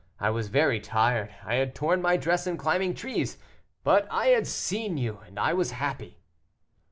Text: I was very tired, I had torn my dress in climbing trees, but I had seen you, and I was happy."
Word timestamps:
I 0.19 0.31
was 0.31 0.47
very 0.47 0.79
tired, 0.79 1.29
I 1.45 1.57
had 1.57 1.75
torn 1.75 2.01
my 2.01 2.17
dress 2.17 2.47
in 2.47 2.57
climbing 2.57 2.95
trees, 2.95 3.37
but 3.83 4.07
I 4.09 4.29
had 4.29 4.47
seen 4.47 4.97
you, 4.97 5.19
and 5.27 5.37
I 5.39 5.53
was 5.53 5.69
happy." 5.73 6.23